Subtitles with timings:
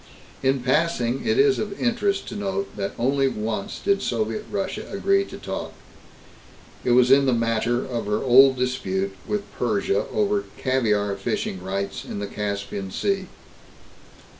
[0.41, 5.23] In passing, it is of interest to note that only once did Soviet Russia agree
[5.25, 5.73] to toss.
[6.83, 12.03] It was in the matter of her old dispute with Persia over caviar fishing rights
[12.03, 13.27] in the Caspian Sea.